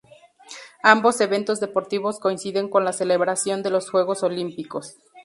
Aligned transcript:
Ambos 0.81 1.21
eventos 1.21 1.59
deportivos 1.59 2.19
coinciden 2.19 2.69
con 2.71 2.83
la 2.83 2.91
celebración 2.91 3.61
de 3.61 3.69
los 3.69 3.87
Juegos 3.91 4.23
Olímpicos. 4.23 4.95